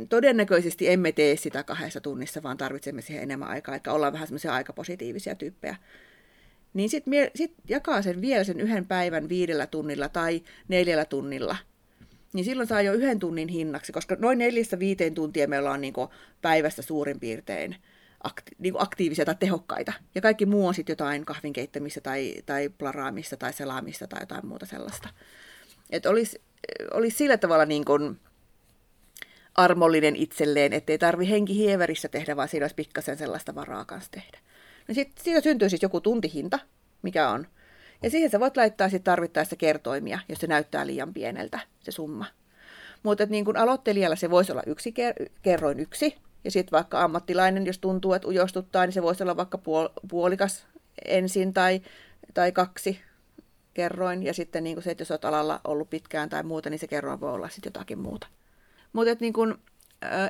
[0.09, 4.55] todennäköisesti emme tee sitä kahdessa tunnissa, vaan tarvitsemme siihen enemmän aikaa, että ollaan vähän semmoisia
[4.55, 5.77] aikapositiivisia tyyppejä
[6.75, 11.57] niin sitten sit jakaa sen vielä sen yhden päivän viidellä tunnilla tai neljällä tunnilla.
[12.33, 15.95] Niin silloin saa jo yhden tunnin hinnaksi, koska noin neljästä viiteen tuntia meillä on niin
[16.43, 17.77] päivästä suurin piirtein
[18.25, 19.93] akti- niin aktiivisia tai tehokkaita.
[20.15, 24.47] Ja kaikki muu on sitten jotain kahvin keittämistä tai, tai plaraamista tai selaamista tai jotain
[24.47, 25.09] muuta sellaista.
[25.91, 26.41] Että olisi,
[26.95, 28.21] olisi sillä tavalla niin kuin
[29.55, 34.39] armollinen itselleen, ettei tarvi henki hieverissä tehdä, vaan siinä olisi pikkasen sellaista varaa kanssa tehdä.
[34.89, 36.59] No sit, siitä syntyy siis joku tuntihinta,
[37.03, 37.47] mikä on.
[38.03, 42.27] Ja siihen sä voit laittaa sitten tarvittaessa kertoimia, jos se näyttää liian pieneltä, se summa.
[43.03, 47.79] Mutta niin aloittelijalla se voisi olla yksi ker- kerroin yksi, ja sitten vaikka ammattilainen, jos
[47.79, 50.67] tuntuu, että ujostuttaa, niin se voisi olla vaikka puol- puolikas
[51.05, 51.81] ensin tai,
[52.35, 53.01] tai kaksi
[53.75, 54.23] kerroin.
[54.23, 57.21] Ja sitten niin se, että jos olet alalla ollut pitkään tai muuta, niin se kerroin
[57.21, 58.27] voi olla sitten jotakin muuta.
[58.93, 59.35] Mutta niin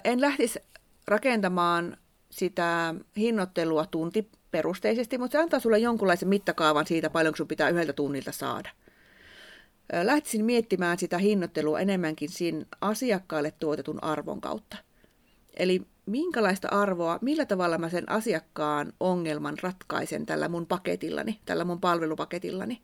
[0.05, 0.61] en lähtisi
[1.07, 1.97] rakentamaan
[2.31, 7.92] sitä hinnoittelua tunti perusteisesti, mutta se antaa sulle jonkunlaisen mittakaavan siitä, paljonko sun pitää yhdeltä
[7.92, 8.71] tunnilta saada.
[10.03, 14.77] Lähtisin miettimään sitä hinnoittelua enemmänkin siinä asiakkaalle tuotetun arvon kautta.
[15.57, 21.81] Eli minkälaista arvoa, millä tavalla mä sen asiakkaan ongelman ratkaisen tällä mun paketillani, tällä mun
[21.81, 22.83] palvelupaketillani.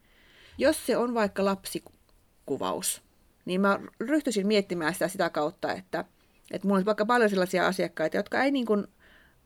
[0.58, 3.02] Jos se on vaikka lapsikuvaus,
[3.44, 6.04] niin mä ryhtyisin miettimään sitä sitä kautta, että,
[6.50, 8.86] että mulla on vaikka paljon sellaisia asiakkaita, jotka ei niin kuin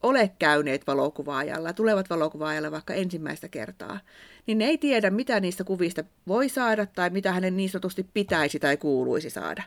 [0.03, 4.01] ole käyneet valokuvaajalla, tulevat valokuvaajalla vaikka ensimmäistä kertaa,
[4.47, 8.59] niin ne ei tiedä, mitä niistä kuvista voi saada tai mitä hänen niin sanotusti pitäisi
[8.59, 9.63] tai kuuluisi saada.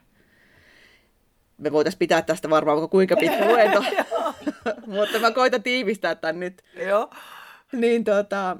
[1.61, 3.83] Me voitaisiin pitää tästä varmaan kuinka pitkä luento,
[4.85, 6.61] mutta mä koitan tiivistää tämän nyt.
[6.87, 7.09] Joo.
[7.71, 8.57] Niin tota,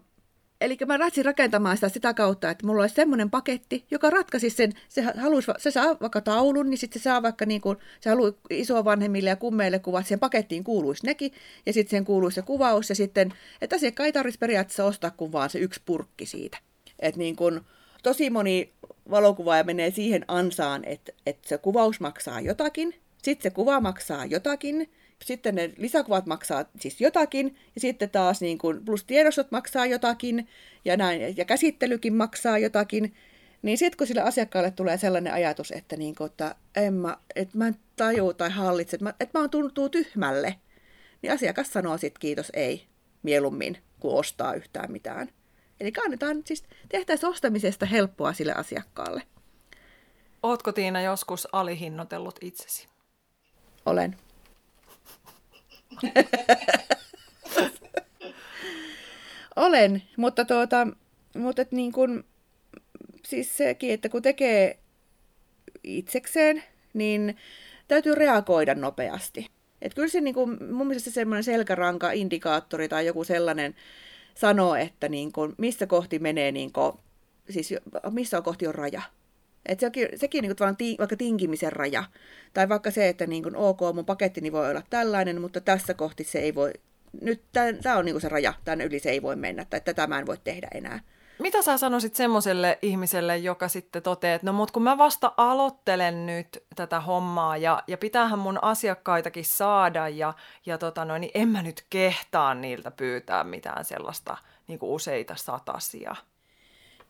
[0.62, 4.72] Eli mä lähdin rakentamaan sitä sitä kautta, että mulla olisi semmoinen paketti, joka ratkaisi sen,
[4.90, 8.32] se, haluaisi, se saa vaikka taulun, niin sitten se saa vaikka niin kuin, se haluaa
[8.50, 11.32] isovanhemmille ja kummeille kuvat, siihen pakettiin kuuluisi nekin,
[11.66, 15.32] ja sitten siihen kuuluisi se kuvaus, ja sitten, että asiakkaan ei tarvitsisi periaatteessa ostaa kuin
[15.32, 16.58] vaan se yksi purkki siitä.
[17.00, 17.62] Että niin kuin,
[18.04, 18.74] tosi moni
[19.10, 24.90] valokuvaaja menee siihen ansaan, että, että se kuvaus maksaa jotakin, sitten se kuva maksaa jotakin,
[25.26, 30.48] sitten ne lisäkuvat maksaa siis jotakin, ja sitten taas niin kuin, plus tiedostot maksaa jotakin,
[30.86, 33.14] ja, näin, ja käsittelykin maksaa jotakin,
[33.62, 37.58] niin sitten kun sille asiakkaalle tulee sellainen ajatus, että, niin kuin, että, en mä, että
[37.58, 37.76] mä en
[38.38, 40.56] tai hallitse, että mä, että mä oon tuntuu tyhmälle,
[41.22, 42.84] niin asiakas sanoo sitten kiitos ei
[43.24, 45.30] mieluummin, kuin ostaa yhtään mitään.
[45.82, 49.22] Eli annetaan, siis tehtäisiin ostamisesta helppoa sille asiakkaalle.
[50.44, 52.88] Ootko Tiina joskus alihinnoitellut itsesi?
[53.86, 54.18] Olen.
[59.56, 60.88] Olen, mutta, tuota,
[61.38, 62.24] mutta et niin kun,
[63.28, 64.80] siis sekin, että kun tekee
[65.84, 66.64] itsekseen,
[66.94, 67.38] niin
[67.88, 69.48] täytyy reagoida nopeasti.
[69.82, 73.76] Et kyllä se niin kun, mun mielestä se semmoinen selkäranka, indikaattori tai joku sellainen
[74.36, 77.00] sanoo, että niin kun, missä kohti menee, niin kun,
[77.50, 77.74] siis
[78.12, 79.02] missä on kohti on raja.
[79.66, 82.04] Et sekin, sekin niin kuin, vaikka tinkimisen raja.
[82.54, 86.24] Tai vaikka se, että niin kuin, ok, mun pakettini voi olla tällainen, mutta tässä kohti
[86.24, 86.74] se ei voi,
[87.22, 87.42] nyt
[87.84, 90.20] tämä on niin kuin se raja, tänne yli se ei voi mennä, tai tätä mä
[90.20, 91.00] en voi tehdä enää.
[91.42, 96.26] Mitä sä sanoisit semmoiselle ihmiselle, joka sitten toteaa, että no mut kun mä vasta aloittelen
[96.26, 100.34] nyt tätä hommaa ja, ja pitäähän mun asiakkaitakin saada ja,
[100.66, 105.36] ja tota noin, niin en mä nyt kehtaa niiltä pyytää mitään sellaista niin kuin useita
[105.36, 106.16] satasia.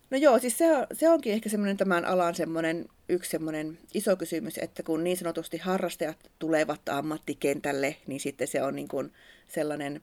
[0.09, 4.15] No joo, siis se, on, se onkin ehkä semmoinen tämän alan semmoinen, yksi semmoinen iso
[4.15, 9.13] kysymys, että kun niin sanotusti harrastajat tulevat ammattikentälle, niin sitten se on niin kuin
[9.47, 10.01] sellainen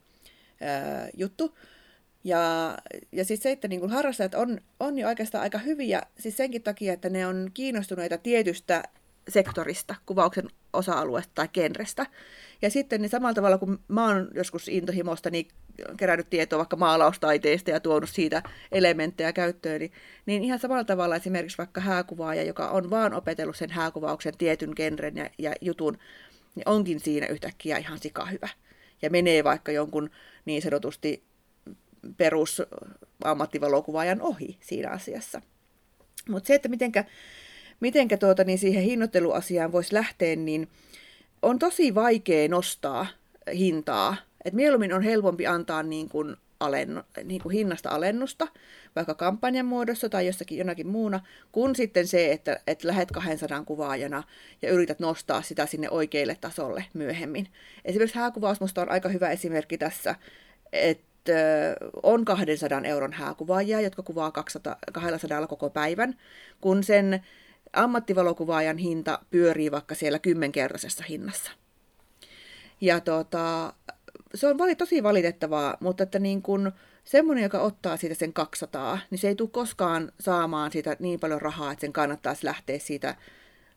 [0.61, 1.55] ää, juttu.
[2.29, 2.77] Ja,
[3.13, 6.63] ja siis se, että niin kuin harrastajat on, on jo oikeastaan aika hyviä, siis senkin
[6.63, 8.83] takia, että ne on kiinnostuneita tietystä
[9.29, 12.07] sektorista, kuvauksen osa-alueesta tai genrestä.
[12.63, 15.49] Ja sitten niin samalla tavalla kuin mä oon joskus intohimosta niin
[15.97, 19.93] kerännyt tietoa vaikka maalaustaiteesta ja tuonut siitä elementtejä käyttöön, niin,
[20.27, 25.17] niin ihan samalla tavalla esimerkiksi vaikka hääkuvaaja, joka on vaan opetellut sen hääkuvauksen tietyn genren
[25.17, 25.99] ja, ja jutun,
[26.55, 28.49] niin onkin siinä yhtäkkiä ihan sika hyvä.
[29.03, 30.11] Ja menee vaikka jonkun
[30.45, 31.28] niin sanotusti
[32.17, 32.63] perus
[33.25, 35.43] ammattivalokuvaajan ohi siinä asiassa.
[36.29, 37.05] Mutta se, että mitenkä,
[37.81, 40.69] mitenkä tuota, niin siihen hinnoitteluasiaan voisi lähteä, niin
[41.43, 43.07] on tosi vaikea nostaa
[43.55, 44.17] hintaa.
[44.45, 48.49] Et mieluummin on helpompi antaa niin kuin alennu, niin kuin hinnasta alennusta,
[48.97, 51.21] vaikka kampanjan muodossa tai jossakin jonakin muuna,
[51.53, 54.23] kun sitten se, että, että lähet 200 kuvaajana
[54.63, 57.49] ja yrität nostaa sitä sinne oikealle tasolle myöhemmin.
[57.85, 60.15] Esimerkiksi hääkuvaus on aika hyvä esimerkki tässä,
[60.73, 61.08] että
[62.03, 66.15] on 200 euron hääkuvaajia, jotka kuvaa 200, 200 koko päivän,
[66.61, 67.21] kun sen
[67.73, 71.51] ammattivalokuvaajan hinta pyörii vaikka siellä kymmenkertaisessa hinnassa.
[72.81, 73.73] Ja tota,
[74.35, 76.73] se on vali, tosi valitettavaa, mutta että niin kun
[77.05, 81.43] semmoinen, joka ottaa siitä sen 200, niin se ei tule koskaan saamaan siitä niin paljon
[81.43, 83.15] rahaa, että sen kannattaisi lähteä siitä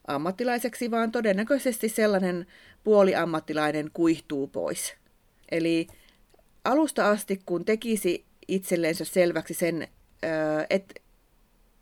[0.07, 2.45] ammattilaiseksi, vaan todennäköisesti sellainen
[2.83, 4.95] puoliammattilainen kuihtuu pois.
[5.51, 5.87] Eli
[6.63, 9.87] alusta asti, kun tekisi itselleensä selväksi sen,
[10.69, 10.93] että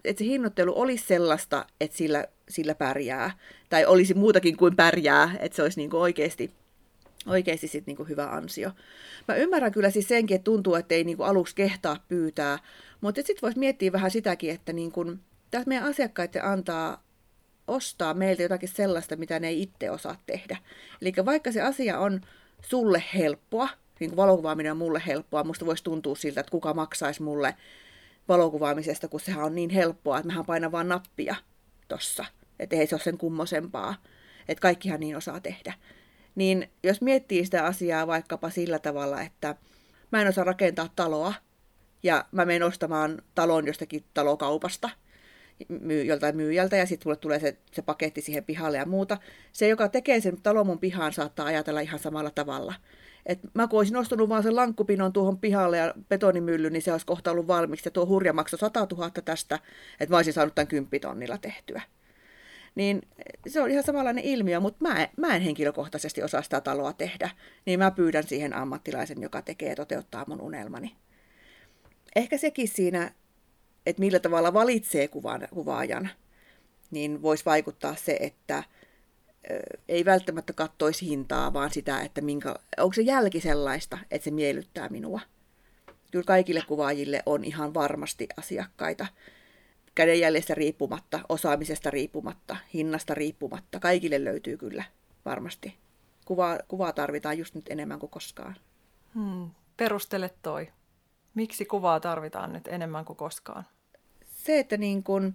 [0.06, 3.32] että se hinnoittelu olisi sellaista, että sillä, sillä pärjää.
[3.70, 6.52] Tai olisi muutakin kuin pärjää, että se olisi niin kuin oikeasti,
[7.28, 8.72] oikeasti sit niin kuin hyvä ansio.
[9.28, 12.60] Mä ymmärrän kyllä siis senkin, että tuntuu, että ei niin kuin aluksi kehtaa pyytää.
[13.02, 15.20] Mutta sitten voisi miettiä vähän sitäkin, että niin kuin,
[15.52, 17.04] tässä meidän asiakkaiden antaa
[17.68, 20.58] ostaa meiltä jotakin sellaista, mitä ne ei itse osaa tehdä.
[21.02, 22.22] Eli vaikka se asia on
[22.62, 25.44] sulle helppoa, niin kuin valokuvaaminen on mulle helppoa.
[25.44, 27.56] Musta voisi tuntua siltä, että kuka maksaisi mulle
[28.28, 31.36] valokuvaamisesta, kun sehän on niin helppoa, että mähän painan vaan nappia
[31.88, 32.26] tossa.
[32.60, 33.96] Että ei se ole sen kummosempaa.
[34.48, 35.74] Että kaikkihan niin osaa tehdä.
[36.36, 39.56] Niin jos miettii sitä asiaa vaikkapa sillä tavalla, että
[40.12, 41.34] mä en osaa rakentaa taloa,
[42.04, 44.90] ja mä menen ostamaan talon jostakin talokaupasta,
[45.68, 49.18] myy, joltain myyjältä ja sitten mulle tulee se, se paketti siihen pihalle ja muuta.
[49.52, 52.74] Se, joka tekee sen talon mun pihaan, saattaa ajatella ihan samalla tavalla.
[53.26, 57.06] Et mä kun olisin ostanut vaan sen lankkupinon tuohon pihalle ja betonimylly, niin se olisi
[57.06, 57.88] kohta ollut valmiiksi.
[57.88, 59.60] Ja tuo hurja maksoi 100 000 tästä,
[60.00, 61.82] että mä olisin saanut tämän kymppitonnilla tehtyä.
[62.76, 63.02] Niin
[63.48, 67.30] se on ihan samanlainen ilmiö, mutta mä, mä en henkilökohtaisesti osaa sitä taloa tehdä.
[67.66, 70.96] Niin mä pyydän siihen ammattilaisen, joka tekee ja toteuttaa mun unelmani.
[72.16, 73.12] Ehkä sekin siinä,
[73.86, 76.10] että millä tavalla valitsee kuvan, kuvaajan,
[76.92, 78.64] niin voisi vaikuttaa se, että–
[79.88, 84.90] ei välttämättä kattoisi hintaa, vaan sitä, että minkä, onko se jälki sellaista, että se miellyttää
[84.90, 85.20] minua.
[86.12, 89.08] Kyllä kaikille kuvaajille on ihan varmasti asiakkaita.
[89.96, 93.80] Kädenjäljestä riippumatta, osaamisesta riippumatta, hinnasta riippumatta.
[93.80, 94.84] Kaikille löytyy kyllä
[95.26, 95.78] varmasti.
[96.26, 98.56] Kuvaa, kuvaa tarvitaan just nyt enemmän kuin koskaan.
[99.16, 99.50] Hmm.
[99.78, 100.68] Perustele toi.
[101.34, 103.64] Miksi kuvaa tarvitaan nyt enemmän kuin koskaan?
[104.26, 105.34] Se, että niin kun,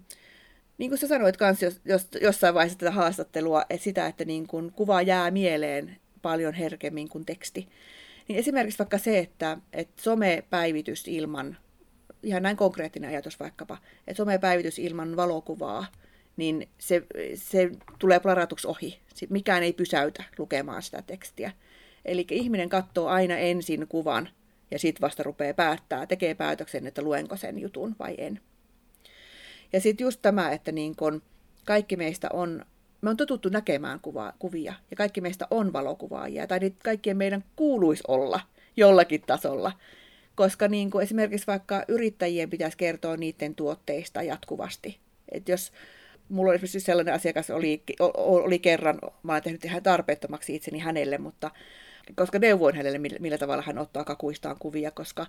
[0.77, 4.47] niin kuin sä sanoit kans jos, jos, jossain vaiheessa tätä haastattelua, että sitä, että niin
[4.47, 7.67] kuin kuva jää mieleen paljon herkemmin kuin teksti.
[8.27, 11.57] Niin esimerkiksi vaikka se, että, että somepäivitys ilman,
[12.23, 15.85] ihan näin konkreettinen ajatus vaikkapa, että somepäivitys ilman valokuvaa,
[16.37, 17.03] niin se,
[17.35, 18.99] se tulee plaratuksi ohi.
[19.29, 21.51] Mikään ei pysäytä lukemaan sitä tekstiä.
[22.05, 24.29] Eli ihminen katsoo aina ensin kuvan
[24.71, 28.39] ja sitten vasta rupeaa päättää, tekee päätöksen, että luenko sen jutun vai en.
[29.73, 31.21] Ja sitten just tämä, että niin kun
[31.65, 32.65] kaikki meistä on,
[33.01, 37.43] me on totuttu näkemään kuva, kuvia ja kaikki meistä on valokuvaajia tai niitä kaikkien meidän
[37.55, 38.39] kuuluisi olla
[38.77, 39.71] jollakin tasolla.
[40.35, 44.99] Koska niin kuin esimerkiksi vaikka yrittäjien pitäisi kertoa niiden tuotteista jatkuvasti.
[45.31, 45.71] Että jos
[46.29, 47.83] mulla oli esimerkiksi sellainen asiakas oli,
[48.17, 51.51] oli kerran, mä olen tehnyt ihan tarpeettomaksi itseni hänelle, mutta
[52.15, 55.25] koska neuvoin hänelle, millä tavalla hän ottaa kakuistaan kuvia, koska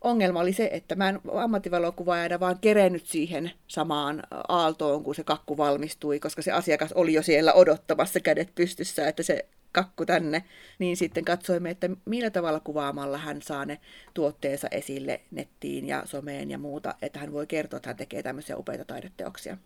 [0.00, 5.56] ongelma oli se, että mä en ammattivalokuvaajana vaan kerennyt siihen samaan aaltoon, kun se kakku
[5.56, 10.44] valmistui, koska se asiakas oli jo siellä odottamassa kädet pystyssä, että se kakku tänne,
[10.78, 13.78] niin sitten katsoimme, että millä tavalla kuvaamalla hän saa ne
[14.14, 18.56] tuotteensa esille nettiin ja someen ja muuta, että hän voi kertoa, että hän tekee tämmöisiä
[18.56, 19.56] upeita taideteoksia.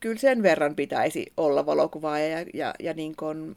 [0.00, 3.56] Kyllä sen verran pitäisi olla valokuvaa ja, ja, ja niin kun,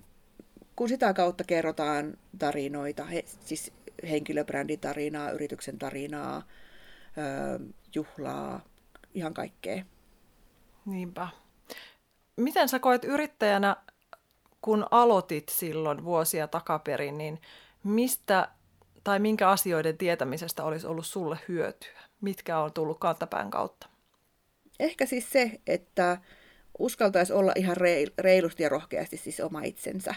[0.75, 3.73] kun sitä kautta kerrotaan tarinoita, he, siis
[4.09, 6.43] henkilöbrändin tarinaa, yrityksen tarinaa,
[7.95, 8.61] juhlaa,
[9.13, 9.85] ihan kaikkea.
[10.85, 11.27] Niinpä.
[12.37, 13.75] Miten sä koet yrittäjänä,
[14.61, 17.41] kun aloitit silloin vuosia takaperin, niin
[17.83, 18.47] mistä
[19.03, 22.01] tai minkä asioiden tietämisestä olisi ollut sulle hyötyä?
[22.21, 23.89] Mitkä on tullut kantapään kautta?
[24.79, 26.17] Ehkä siis se, että
[26.79, 27.77] uskaltaisi olla ihan
[28.17, 30.15] reilusti ja rohkeasti siis oma itsensä.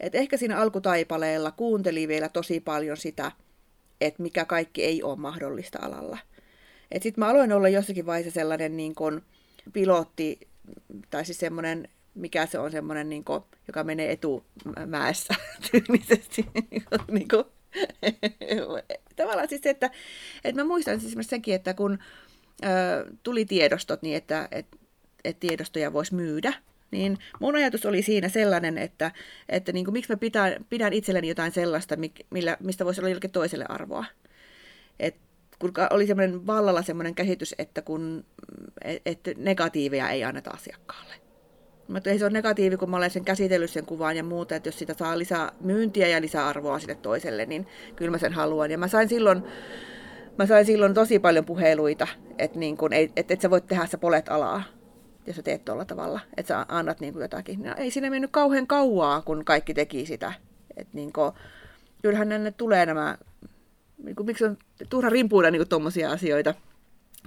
[0.00, 3.32] Et ehkä siinä alkutaipaleella kuunteli vielä tosi paljon sitä,
[4.00, 6.18] että mikä kaikki ei ole mahdollista alalla.
[6.92, 9.22] Sitten mä aloin olla jossakin vaiheessa sellainen niin kun
[9.72, 10.40] pilotti,
[11.10, 15.34] tai siis semmoinen, mikä se on semmoinen, niin kun, joka menee etumäessä
[15.70, 16.46] tyylisesti.
[17.10, 17.44] niin kun,
[19.16, 19.90] tavallaan siis se, että,
[20.44, 21.98] että mä muistan siis senkin, että kun
[22.64, 22.66] ö,
[23.22, 24.76] tuli tiedostot niin, että, että,
[25.24, 26.54] että tiedostoja voisi myydä,
[26.90, 29.10] niin mun ajatus oli siinä sellainen, että,
[29.48, 31.96] että niin kuin, miksi mä pidän, pidän itselleni jotain sellaista,
[32.30, 34.04] millä, mistä voisi olla jollekin toiselle arvoa.
[35.00, 35.16] Et
[35.58, 38.24] kun oli semmoinen vallalla semmoinen käsitys, että kun,
[39.06, 41.14] että negatiivia ei anneta asiakkaalle.
[41.88, 44.68] Mutta ei se ole negatiivi, kun mä olen sen käsitellyt sen kuvan ja muuta, että
[44.68, 48.70] jos sitä saa lisää myyntiä ja lisää arvoa sille toiselle, niin kyllä mä sen haluan.
[48.70, 49.42] Ja mä sain silloin,
[50.38, 53.86] mä sain silloin tosi paljon puheluita, että, niin kun, et, et, et sä voit tehdä
[53.86, 54.62] sä polet alaa
[55.26, 57.62] jos sä teet tuolla tavalla, että sä annat niin kuin jotakin.
[57.62, 60.32] No, ei siinä mennyt kauhean kauaa, kun kaikki teki sitä.
[60.76, 61.32] Et niin kuin,
[62.02, 63.18] kyllähän ne tulee nämä,
[63.98, 64.56] niin kuin, miksi on
[64.90, 66.54] turha rimpuida niin tuommoisia asioita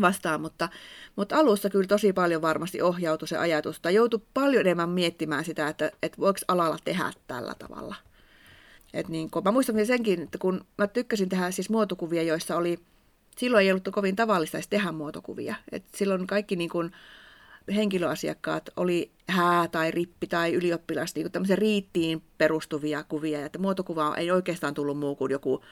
[0.02, 0.70] vastaan, mutta,
[1.16, 5.68] mutta alussa kyllä tosi paljon varmasti ohjautui se ajatus, tai joutui paljon enemmän miettimään sitä,
[5.68, 7.96] että, että voiko alalla tehdä tällä tavalla.
[8.94, 12.80] Et niin kun, mä muistan senkin, että kun mä tykkäsin tehdä siis muotokuvia, joissa oli,
[13.38, 15.56] silloin ei ollut kovin tavallista edes tehdä muotokuvia.
[15.72, 16.92] Et silloin kaikki niin kun,
[17.76, 24.32] henkilöasiakkaat oli hää tai rippi tai ylioppilas, niin tämmöisiä riittiin perustuvia kuvia, että muotokuva ei
[24.32, 25.64] oikeastaan tullut muu kuin joku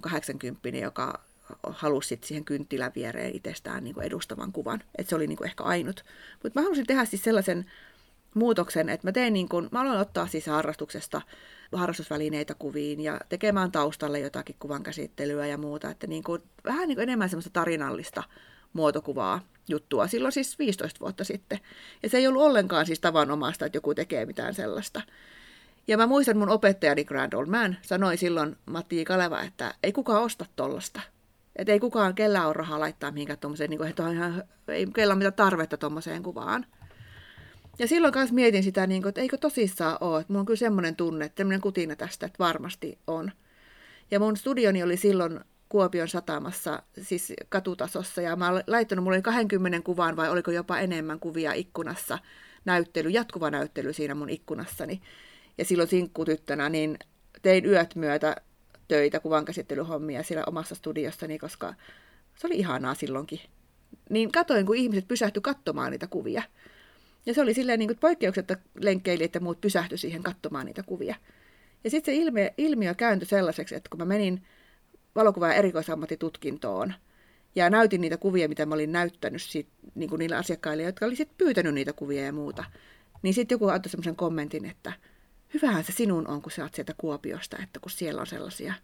[0.00, 1.20] 80 joka
[1.66, 4.82] halusi siihen kynttilän viereen itsestään niin kuin edustavan kuvan.
[4.98, 6.04] Että se oli niin kuin ehkä ainut.
[6.42, 7.66] Mutta mä halusin tehdä siis sellaisen
[8.34, 11.22] muutoksen, että mä tein niin kuin, mä aloin ottaa siis harrastuksesta
[11.72, 16.96] harrastusvälineitä kuviin ja tekemään taustalle jotakin kuvan käsittelyä ja muuta, että niin kuin, vähän niin
[16.96, 18.22] kuin enemmän semmoista tarinallista
[18.72, 21.58] muotokuvaa juttua silloin siis 15 vuotta sitten.
[22.02, 25.00] Ja se ei ollut ollenkaan siis tavanomaista, että joku tekee mitään sellaista.
[25.88, 30.22] Ja mä muistan mun opettajani Grand Old Man sanoi silloin Matti Kaleva, että ei kukaan
[30.22, 31.00] osta tollasta.
[31.56, 35.12] Että ei kukaan, kellä ole rahaa laittaa mihinkään tuommoiseen, niin että on ihan, ei kellä
[35.12, 36.66] ole mitään tarvetta tuommoiseen kuvaan.
[37.78, 40.58] Ja silloin kanssa mietin sitä, niin kuin, että eikö tosissaan ole, että mulla on kyllä
[40.58, 43.32] semmoinen tunne, että semmoinen kutina tästä, että varmasti on.
[44.10, 45.40] Ja mun studioni oli silloin
[45.72, 50.78] Kuopion satamassa, siis katutasossa, ja mä olen laittanut, mulla oli 20 kuvaan vai oliko jopa
[50.78, 52.18] enemmän kuvia ikkunassa,
[52.64, 55.02] näyttely, jatkuva näyttely siinä mun ikkunassani.
[55.58, 56.98] Ja silloin sinkkutyttönä niin
[57.42, 58.36] tein yöt myötä
[58.88, 61.74] töitä, kuvankäsittelyhommia siellä omassa studiossani, koska
[62.34, 63.40] se oli ihanaa silloinkin.
[64.10, 66.42] Niin katoin, kun ihmiset pysähtyi katsomaan niitä kuvia.
[67.26, 71.14] Ja se oli silleen niin kuin poikkeuksetta lenkkeili, että muut pysähtyi siihen katsomaan niitä kuvia.
[71.84, 74.42] Ja sitten se ilmiö, ilmiö kääntyi sellaiseksi, että kun mä menin
[75.14, 76.94] valokuva- ja erikoisammattitutkintoon.
[77.54, 81.16] Ja näytin niitä kuvia, mitä mä olin näyttänyt sit, niin kuin niille asiakkaille, jotka oli
[81.38, 82.64] pyytänyt niitä kuvia ja muuta.
[83.22, 84.92] Niin sitten joku antoi semmoisen kommentin, että
[85.54, 88.74] hyvähän se sinun on, kun sä oot sieltä Kuopiosta, että kun siellä on sellaisia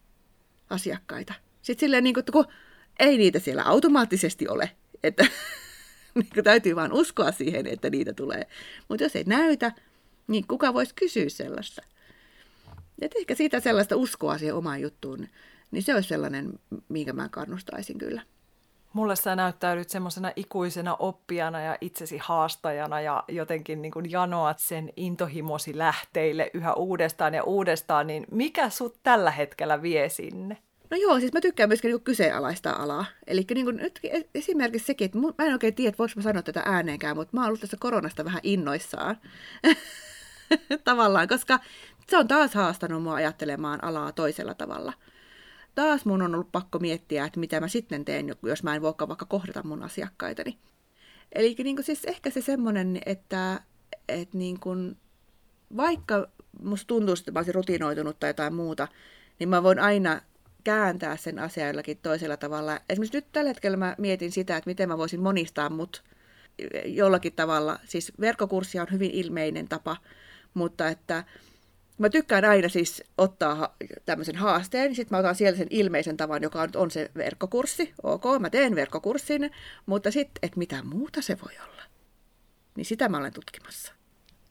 [0.70, 1.34] asiakkaita.
[1.62, 2.46] Sitten silleen, niin kuin, että kun
[2.98, 4.70] ei niitä siellä automaattisesti ole,
[5.02, 5.26] että
[6.14, 8.46] niin kuin täytyy vaan uskoa siihen, että niitä tulee.
[8.88, 9.72] Mutta jos ei näytä,
[10.26, 11.82] niin kuka voisi kysyä sellaista?
[13.02, 15.28] Et ehkä siitä sellaista uskoa siihen omaan juttuun
[15.70, 16.52] niin se olisi sellainen,
[16.88, 18.22] minkä mä kannustaisin kyllä.
[18.92, 24.92] Mulle sä näyttäydyt semmoisena ikuisena oppijana ja itsesi haastajana ja jotenkin niin kuin janoat sen
[24.96, 30.56] intohimosi lähteille yhä uudestaan ja uudestaan, niin mikä sut tällä hetkellä vie sinne?
[30.90, 33.04] No joo, siis mä tykkään myöskin niin kyseenalaistaa alaa.
[33.26, 34.00] Eli niin nyt
[34.34, 37.48] esimerkiksi sekin, että mä en oikein tiedä, voiko mä sanoa tätä ääneenkään, mutta mä oon
[37.48, 39.16] ollut tästä koronasta vähän innoissaan.
[40.84, 41.60] Tavallaan, koska
[42.06, 44.92] se on taas haastanut mua ajattelemaan alaa toisella tavalla–
[45.78, 49.08] taas mun on ollut pakko miettiä, että mitä mä sitten teen, jos mä en voikaan
[49.08, 50.58] vaikka kohdata mun asiakkaitani.
[51.32, 53.60] Eli niin kuin siis ehkä se semmoinen, että,
[54.08, 54.96] että niin kuin,
[55.76, 56.28] vaikka
[56.62, 58.88] musta tuntuu, että mä olisin rutinoitunut tai jotain muuta,
[59.38, 60.20] niin mä voin aina
[60.64, 62.80] kääntää sen asian jollakin toisella tavalla.
[62.88, 66.04] Esimerkiksi nyt tällä hetkellä mä mietin sitä, että miten mä voisin monistaa mut
[66.84, 67.78] jollakin tavalla.
[67.84, 69.96] Siis verkkokurssia on hyvin ilmeinen tapa,
[70.54, 71.24] mutta että
[71.98, 73.74] Mä tykkään aina siis ottaa
[74.04, 77.94] tämmöisen haasteen, sitten mä otan sieltä sen ilmeisen tavan, joka on, on se verkkokurssi.
[78.02, 79.50] Ok, mä teen verkkokurssin,
[79.86, 81.82] mutta sitten, että mitä muuta se voi olla,
[82.76, 83.92] niin sitä mä olen tutkimassa.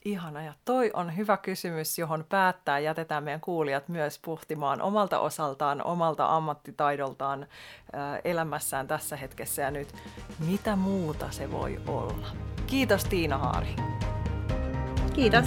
[0.06, 5.84] Ihana, ja toi on hyvä kysymys, johon päättää jätetään meidän kuulijat myös pohtimaan omalta osaltaan,
[5.84, 7.48] omalta ammattitaidoltaan
[8.24, 9.88] elämässään tässä hetkessä ja nyt,
[10.48, 12.28] mitä muuta se voi olla.
[12.68, 13.76] Kiitos Tiina Haari.
[15.14, 15.46] Kiitos.